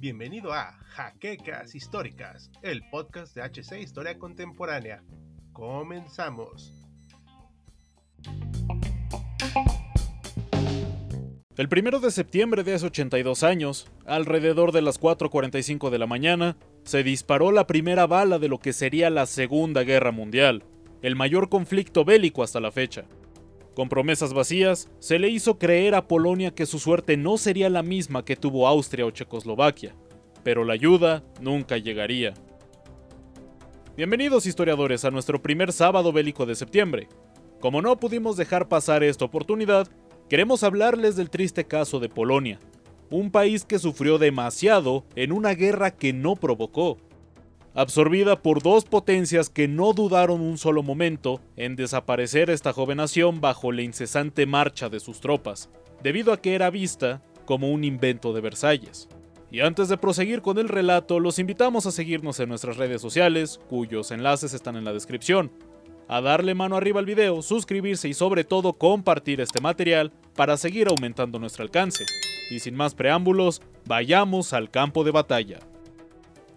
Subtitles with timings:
[0.00, 5.02] Bienvenido a Jaquecas Históricas, el podcast de HC Historia Contemporánea.
[5.52, 6.72] Comenzamos.
[11.56, 16.56] El primero de septiembre de hace 82 años, alrededor de las 4.45 de la mañana,
[16.84, 20.64] se disparó la primera bala de lo que sería la Segunda Guerra Mundial,
[21.02, 23.04] el mayor conflicto bélico hasta la fecha.
[23.78, 27.84] Con promesas vacías, se le hizo creer a Polonia que su suerte no sería la
[27.84, 29.94] misma que tuvo Austria o Checoslovaquia,
[30.42, 32.34] pero la ayuda nunca llegaría.
[33.96, 37.06] Bienvenidos historiadores a nuestro primer sábado bélico de septiembre.
[37.60, 39.86] Como no pudimos dejar pasar esta oportunidad,
[40.28, 42.58] queremos hablarles del triste caso de Polonia,
[43.10, 46.98] un país que sufrió demasiado en una guerra que no provocó
[47.74, 53.40] absorbida por dos potencias que no dudaron un solo momento en desaparecer esta joven nación
[53.40, 55.70] bajo la incesante marcha de sus tropas,
[56.02, 59.08] debido a que era vista como un invento de Versalles.
[59.50, 63.60] Y antes de proseguir con el relato, los invitamos a seguirnos en nuestras redes sociales,
[63.68, 65.50] cuyos enlaces están en la descripción,
[66.08, 70.88] a darle mano arriba al video, suscribirse y sobre todo compartir este material para seguir
[70.88, 72.04] aumentando nuestro alcance.
[72.50, 75.58] Y sin más preámbulos, vayamos al campo de batalla.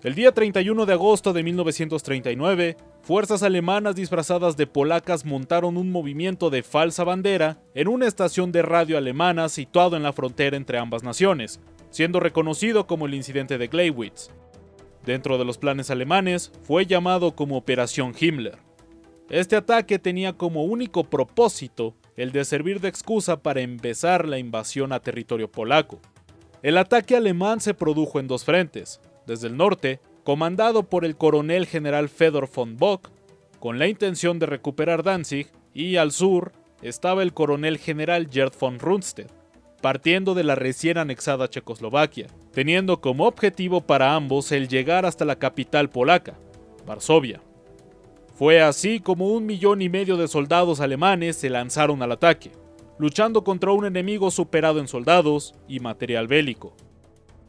[0.04, 6.50] El día 31 de agosto de 1939, fuerzas alemanas disfrazadas de polacas montaron un movimiento
[6.50, 11.04] de falsa bandera en una estación de radio alemana situado en la frontera entre ambas
[11.04, 11.60] naciones,
[11.92, 14.32] siendo reconocido como el incidente de Gleiwitz.
[15.06, 18.58] Dentro de los planes alemanes, fue llamado como Operación Himmler.
[19.30, 24.94] Este ataque tenía como único propósito el de servir de excusa para empezar la invasión
[24.94, 26.00] a territorio polaco.
[26.64, 29.00] El ataque alemán se produjo en dos frentes,
[29.32, 33.10] desde el norte, comandado por el coronel general Fedor von Bock,
[33.62, 36.52] con la intención de recuperar Danzig, y al sur
[36.82, 39.32] estaba el coronel general Gerd von Rundstedt,
[39.82, 45.38] partiendo de la recién anexada Checoslovaquia, teniendo como objetivo para ambos el llegar hasta la
[45.38, 46.38] capital polaca,
[46.86, 47.42] Varsovia.
[48.38, 52.52] Fue así como un millón y medio de soldados alemanes se lanzaron al ataque,
[53.00, 56.76] luchando contra un enemigo superado en soldados y material bélico.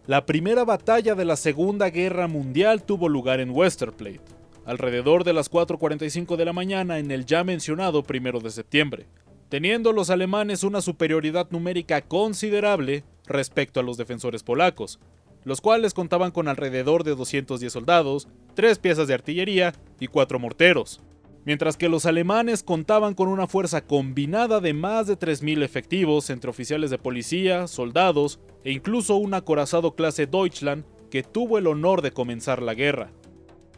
[0.08, 4.20] La primera batalla de la Segunda Guerra Mundial tuvo lugar en Westerplatte,
[4.64, 9.06] alrededor de las 4.45 de la mañana en el ya mencionado primero de septiembre,
[9.48, 14.98] teniendo los alemanes una superioridad numérica considerable respecto a los defensores polacos,
[15.44, 21.00] los cuales contaban con alrededor de 210 soldados, 3 piezas de artillería y 4 morteros
[21.44, 26.50] mientras que los alemanes contaban con una fuerza combinada de más de 3.000 efectivos entre
[26.50, 32.12] oficiales de policía, soldados e incluso un acorazado clase Deutschland que tuvo el honor de
[32.12, 33.12] comenzar la guerra.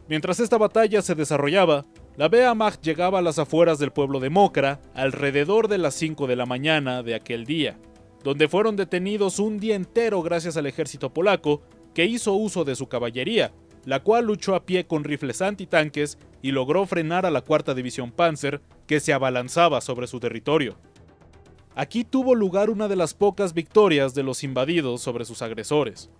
[0.08, 1.86] Mientras esta batalla se desarrollaba,
[2.16, 6.36] la Wehrmacht llegaba a las afueras del pueblo de Mokra alrededor de las 5 de
[6.36, 7.78] la mañana de aquel día,
[8.22, 11.62] donde fueron detenidos un día entero gracias al ejército polaco
[11.94, 13.52] que hizo uso de su caballería,
[13.84, 18.12] la cual luchó a pie con rifles antitanques y logró frenar a la cuarta división
[18.12, 20.76] Panzer que se abalanzaba sobre su territorio.
[21.74, 26.10] Aquí tuvo lugar una de las pocas victorias de los invadidos sobre sus agresores.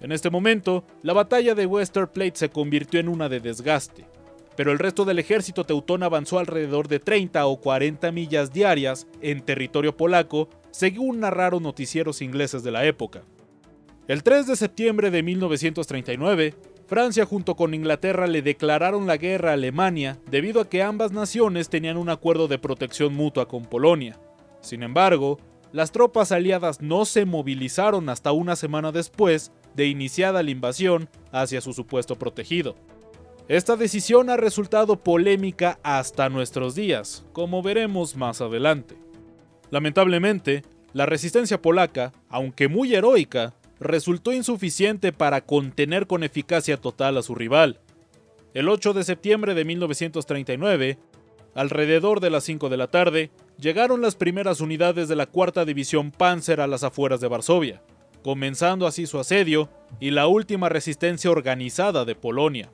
[0.00, 4.04] En este momento, la batalla de Westerplatte se convirtió en una de desgaste,
[4.56, 9.40] pero el resto del ejército teutón avanzó alrededor de 30 o 40 millas diarias en
[9.40, 13.22] territorio polaco, según narraron noticieros ingleses de la época.
[14.08, 16.54] El 3 de septiembre de 1939,
[16.92, 21.70] Francia junto con Inglaterra le declararon la guerra a Alemania debido a que ambas naciones
[21.70, 24.20] tenían un acuerdo de protección mutua con Polonia.
[24.60, 25.38] Sin embargo,
[25.72, 31.62] las tropas aliadas no se movilizaron hasta una semana después de iniciada la invasión hacia
[31.62, 32.76] su supuesto protegido.
[33.48, 38.98] Esta decisión ha resultado polémica hasta nuestros días, como veremos más adelante.
[39.70, 47.22] Lamentablemente, la resistencia polaca, aunque muy heroica, resultó insuficiente para contener con eficacia total a
[47.22, 47.80] su rival.
[48.54, 50.98] El 8 de septiembre de 1939,
[51.54, 56.10] alrededor de las 5 de la tarde, llegaron las primeras unidades de la cuarta división
[56.10, 57.82] Panzer a las afueras de Varsovia,
[58.22, 59.68] comenzando así su asedio
[60.00, 62.70] y la última resistencia organizada de Polonia.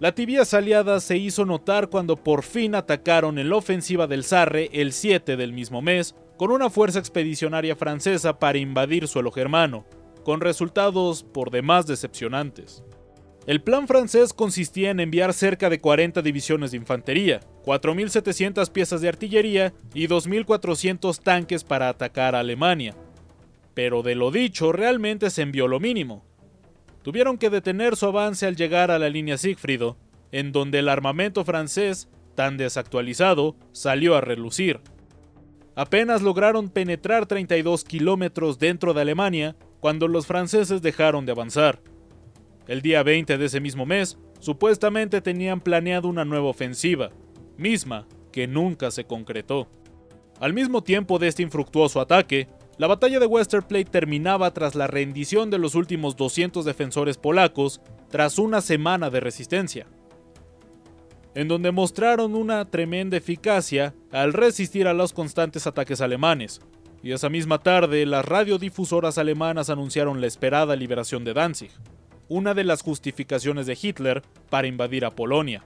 [0.00, 4.70] La tibieza aliada se hizo notar cuando por fin atacaron en la ofensiva del Sarre
[4.72, 9.84] el 7 del mismo mes con una fuerza expedicionaria francesa para invadir suelo germano,
[10.24, 12.82] con resultados por demás decepcionantes.
[13.46, 19.08] El plan francés consistía en enviar cerca de 40 divisiones de infantería, 4.700 piezas de
[19.08, 22.94] artillería y 2.400 tanques para atacar a Alemania.
[23.74, 26.22] Pero de lo dicho realmente se envió lo mínimo.
[27.02, 29.96] Tuvieron que detener su avance al llegar a la línea Siegfriedo,
[30.32, 34.80] en donde el armamento francés, tan desactualizado, salió a relucir.
[35.76, 41.80] Apenas lograron penetrar 32 kilómetros dentro de Alemania cuando los franceses dejaron de avanzar.
[42.66, 47.10] El día 20 de ese mismo mes, supuestamente tenían planeado una nueva ofensiva,
[47.56, 49.68] misma que nunca se concretó.
[50.38, 52.48] Al mismo tiempo de este infructuoso ataque,
[52.78, 58.38] la batalla de Westerplatte terminaba tras la rendición de los últimos 200 defensores polacos tras
[58.38, 59.86] una semana de resistencia,
[61.34, 66.60] en donde mostraron una tremenda eficacia al resistir a los constantes ataques alemanes,
[67.02, 71.70] y esa misma tarde las radiodifusoras alemanas anunciaron la esperada liberación de Danzig,
[72.28, 75.64] una de las justificaciones de Hitler para invadir a Polonia.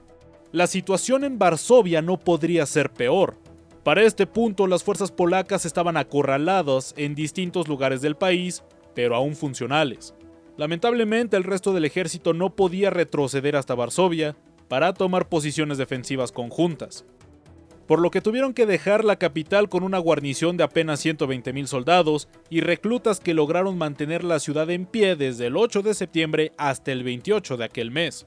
[0.51, 3.37] La situación en Varsovia no podría ser peor,
[3.85, 8.63] para este punto, las fuerzas polacas estaban acorraladas en distintos lugares del país,
[8.95, 10.15] pero aún funcionales.
[10.57, 14.35] Lamentablemente, el resto del ejército no podía retroceder hasta Varsovia
[14.69, 17.05] para tomar posiciones defensivas conjuntas,
[17.87, 22.27] por lo que tuvieron que dejar la capital con una guarnición de apenas 120.000 soldados
[22.49, 26.91] y reclutas que lograron mantener la ciudad en pie desde el 8 de septiembre hasta
[26.91, 28.25] el 28 de aquel mes.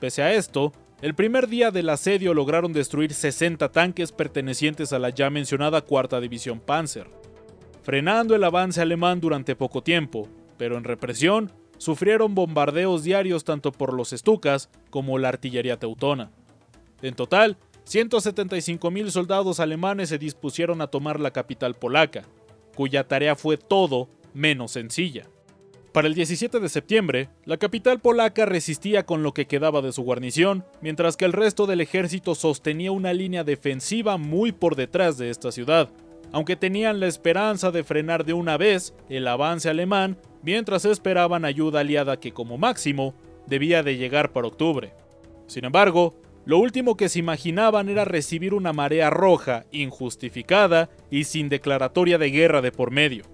[0.00, 5.10] Pese a esto, el primer día del asedio lograron destruir 60 tanques pertenecientes a la
[5.10, 7.08] ya mencionada Cuarta División Panzer,
[7.82, 13.94] frenando el avance alemán durante poco tiempo, pero en represión sufrieron bombardeos diarios tanto por
[13.94, 16.30] los Stukas como la artillería teutona.
[17.00, 17.56] En total,
[17.88, 22.24] 175.000 soldados alemanes se dispusieron a tomar la capital polaca,
[22.76, 25.26] cuya tarea fue todo menos sencilla.
[25.92, 30.02] Para el 17 de septiembre, la capital polaca resistía con lo que quedaba de su
[30.02, 35.30] guarnición, mientras que el resto del ejército sostenía una línea defensiva muy por detrás de
[35.30, 35.88] esta ciudad,
[36.30, 41.80] aunque tenían la esperanza de frenar de una vez el avance alemán mientras esperaban ayuda
[41.80, 43.14] aliada que como máximo
[43.46, 44.92] debía de llegar para octubre.
[45.46, 46.14] Sin embargo,
[46.48, 52.30] lo último que se imaginaban era recibir una marea roja, injustificada y sin declaratoria de
[52.30, 53.24] guerra de por medio.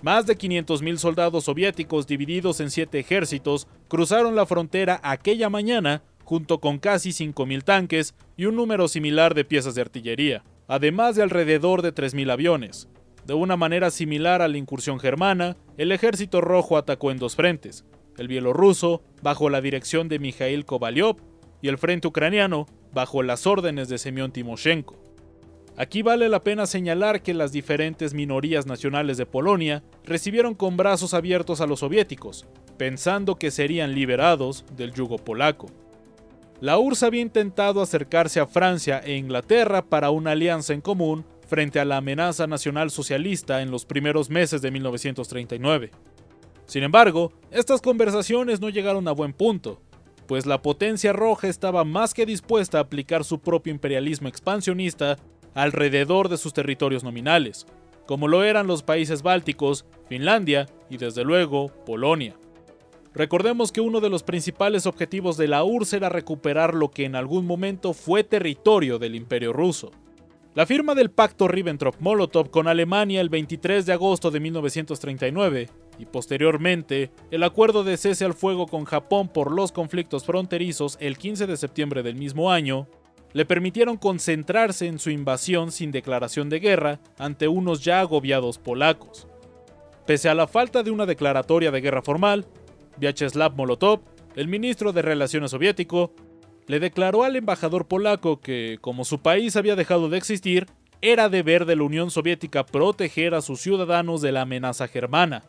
[0.00, 6.58] Más de 500.000 soldados soviéticos divididos en siete ejércitos cruzaron la frontera aquella mañana junto
[6.58, 11.82] con casi 5.000 tanques y un número similar de piezas de artillería, además de alrededor
[11.82, 12.88] de 3.000 aviones.
[13.26, 17.84] De una manera similar a la incursión germana, el ejército rojo atacó en dos frentes,
[18.16, 21.18] el bielorruso, bajo la dirección de Mikhail Kovalyov,
[21.62, 24.96] y el frente ucraniano, bajo las órdenes de Semyon Timoshenko.
[25.76, 31.14] Aquí vale la pena señalar que las diferentes minorías nacionales de Polonia recibieron con brazos
[31.14, 32.46] abiertos a los soviéticos,
[32.76, 35.66] pensando que serían liberados del yugo polaco.
[36.60, 41.78] La URSS había intentado acercarse a Francia e Inglaterra para una alianza en común frente
[41.78, 45.92] a la amenaza nacional socialista en los primeros meses de 1939.
[46.66, 49.80] Sin embargo, estas conversaciones no llegaron a buen punto,
[50.28, 55.16] pues la potencia roja estaba más que dispuesta a aplicar su propio imperialismo expansionista
[55.54, 57.66] alrededor de sus territorios nominales,
[58.06, 62.36] como lo eran los países bálticos, Finlandia y desde luego Polonia.
[63.14, 67.16] Recordemos que uno de los principales objetivos de la URSS era recuperar lo que en
[67.16, 69.90] algún momento fue territorio del Imperio ruso.
[70.54, 77.10] La firma del pacto Ribbentrop-Molotov con Alemania el 23 de agosto de 1939 y posteriormente
[77.30, 81.56] el acuerdo de cese al fuego con Japón por los conflictos fronterizos el 15 de
[81.56, 82.86] septiembre del mismo año
[83.32, 89.26] le permitieron concentrarse en su invasión sin declaración de guerra ante unos ya agobiados polacos.
[90.06, 92.46] Pese a la falta de una declaratoria de guerra formal,
[92.96, 94.00] Vyacheslav Molotov,
[94.34, 96.14] el ministro de Relaciones soviético,
[96.66, 100.66] le declaró al embajador polaco que, como su país había dejado de existir,
[101.00, 105.44] era deber de la Unión Soviética proteger a sus ciudadanos de la amenaza germana.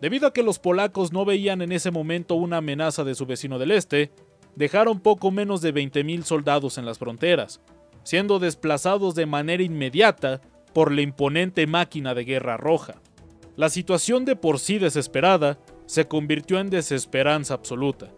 [0.00, 3.58] Debido a que los polacos no veían en ese momento una amenaza de su vecino
[3.58, 4.12] del este,
[4.54, 7.60] dejaron poco menos de 20.000 soldados en las fronteras,
[8.04, 10.40] siendo desplazados de manera inmediata
[10.72, 13.00] por la imponente máquina de guerra roja.
[13.56, 18.10] La situación de por sí desesperada se convirtió en desesperanza absoluta.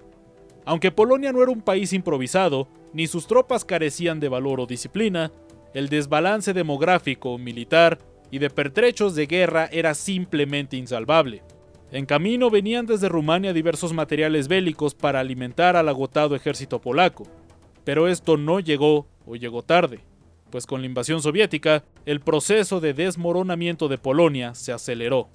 [0.67, 5.33] Aunque Polonia no era un país improvisado, ni sus tropas carecían de valor o disciplina,
[5.73, 7.99] el desbalance demográfico, militar
[8.31, 11.43] y de pertrechos de guerra era simplemente insalvable.
[11.93, 17.27] En camino venían desde Rumania diversos materiales bélicos para alimentar al agotado ejército polaco,
[17.83, 20.01] pero esto no llegó o llegó tarde,
[20.51, 25.29] pues con la invasión soviética, el proceso de desmoronamiento de Polonia se aceleró.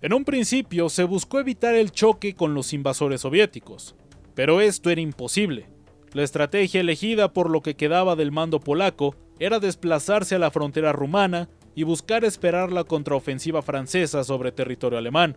[0.00, 3.94] En un principio se buscó evitar el choque con los invasores soviéticos,
[4.34, 5.66] pero esto era imposible.
[6.14, 10.92] La estrategia elegida por lo que quedaba del mando polaco era desplazarse a la frontera
[10.92, 15.36] rumana y buscar esperar la contraofensiva francesa sobre territorio alemán,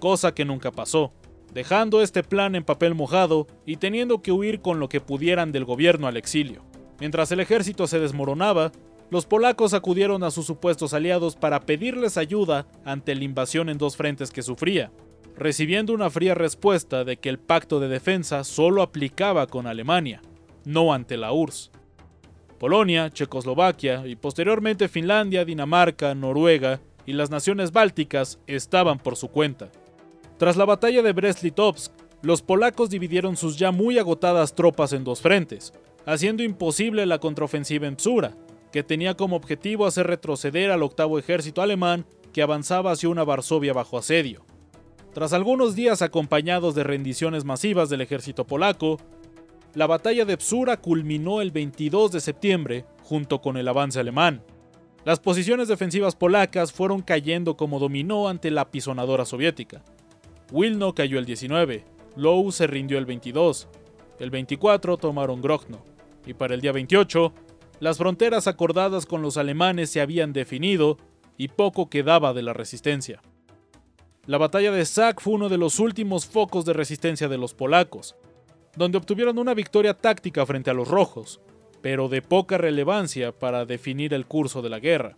[0.00, 1.12] cosa que nunca pasó,
[1.54, 5.64] dejando este plan en papel mojado y teniendo que huir con lo que pudieran del
[5.64, 6.64] gobierno al exilio.
[6.98, 8.72] Mientras el ejército se desmoronaba,
[9.10, 13.96] los polacos acudieron a sus supuestos aliados para pedirles ayuda ante la invasión en dos
[13.96, 14.92] frentes que sufría,
[15.36, 20.22] recibiendo una fría respuesta de que el pacto de defensa solo aplicaba con Alemania,
[20.64, 21.70] no ante la URSS.
[22.58, 29.70] Polonia, Checoslovaquia y posteriormente Finlandia, Dinamarca, Noruega y las naciones bálticas estaban por su cuenta.
[30.40, 31.92] Tras la batalla de Brest-Litovsk,
[32.22, 35.74] los polacos dividieron sus ya muy agotadas tropas en dos frentes,
[36.06, 38.32] haciendo imposible la contraofensiva en Psura,
[38.72, 43.74] que tenía como objetivo hacer retroceder al octavo ejército alemán que avanzaba hacia una Varsovia
[43.74, 44.46] bajo asedio.
[45.12, 48.96] Tras algunos días acompañados de rendiciones masivas del ejército polaco,
[49.74, 54.42] la batalla de Psura culminó el 22 de septiembre junto con el avance alemán.
[55.04, 59.84] Las posiciones defensivas polacas fueron cayendo como dominó ante la apisonadora soviética.
[60.52, 61.84] Wilno cayó el 19,
[62.16, 63.68] Low se rindió el 22,
[64.18, 65.82] el 24 tomaron Grodno,
[66.26, 67.32] y para el día 28
[67.80, 70.98] las fronteras acordadas con los alemanes se habían definido
[71.38, 73.22] y poco quedaba de la resistencia.
[74.26, 78.16] La batalla de Sac fue uno de los últimos focos de resistencia de los polacos,
[78.76, 81.40] donde obtuvieron una victoria táctica frente a los rojos,
[81.80, 85.16] pero de poca relevancia para definir el curso de la guerra.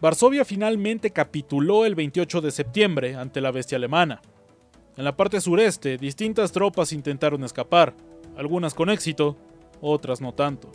[0.00, 4.20] Varsovia finalmente capituló el 28 de septiembre ante la bestia alemana.
[4.96, 7.94] En la parte sureste, distintas tropas intentaron escapar,
[8.36, 9.36] algunas con éxito,
[9.80, 10.70] otras no tanto.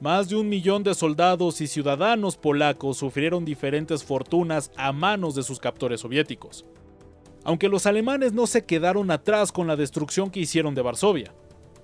[0.00, 5.42] Más de un millón de soldados y ciudadanos polacos sufrieron diferentes fortunas a manos de
[5.42, 6.64] sus captores soviéticos.
[7.44, 11.32] Aunque los alemanes no se quedaron atrás con la destrucción que hicieron de Varsovia,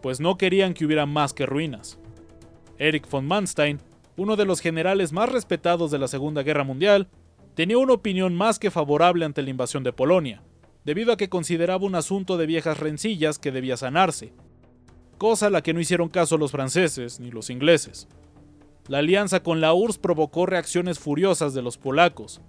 [0.01, 1.99] pues no querían que hubiera más que ruinas.
[2.79, 3.81] Erich von Manstein,
[4.17, 7.09] uno de los generales más respetados de la Segunda Guerra Mundial,
[7.55, 10.43] tenía una opinión más que favorable ante la invasión de Polonia,
[10.89, 14.33] debido a que consideraba un asunto de viejas rencillas que debía sanarse,
[15.19, 18.09] cosa a la que no hicieron caso los franceses ni los ingleses.
[18.87, 22.41] La alianza con la URSS provocó reacciones furiosas de los polacos,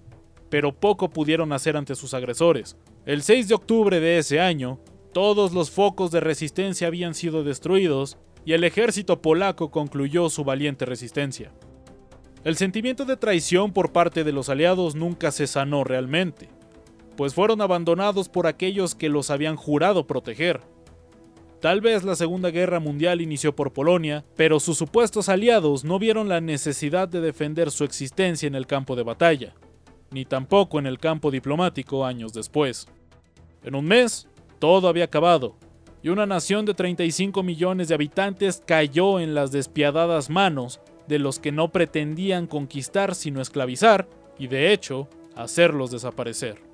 [0.49, 2.77] pero poco pudieron hacer ante sus agresores.
[3.05, 4.79] El 6 de octubre de ese año,
[5.11, 10.85] todos los focos de resistencia habían sido destruidos y el ejército polaco concluyó su valiente
[10.85, 11.51] resistencia.
[12.45, 16.47] El sentimiento de traición por parte de los aliados nunca se sanó realmente,
[17.19, 20.61] pues fueron abandonados por aquellos que los habían jurado proteger.
[21.59, 26.29] Tal vez la Segunda Guerra Mundial inició por Polonia, pero sus supuestos aliados no vieron
[26.29, 29.53] la necesidad de defender su existencia en el campo de batalla,
[30.11, 32.87] ni tampoco en el campo diplomático años después.
[33.65, 35.57] En un mes, todo había acabado,
[36.01, 41.37] y una nación de 35 millones de habitantes cayó en las despiadadas manos de los
[41.37, 44.07] que no pretendían conquistar sino esclavizar,
[44.37, 46.68] y de hecho, hacerlos desaparecer.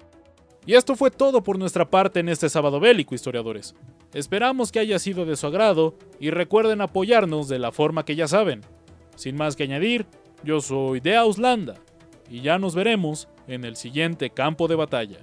[0.65, 3.75] Y esto fue todo por nuestra parte en este sábado bélico, historiadores.
[4.13, 8.27] Esperamos que haya sido de su agrado y recuerden apoyarnos de la forma que ya
[8.27, 8.61] saben.
[9.15, 10.07] Sin más que añadir,
[10.43, 11.75] yo soy de Auslanda
[12.29, 15.19] y ya nos veremos en el siguiente campo de batalla.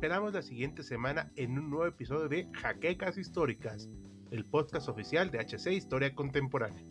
[0.00, 3.90] esperamos la siguiente semana en un nuevo episodio de Jaquecas Históricas,
[4.30, 6.84] el podcast oficial de HC Historia Contemporánea.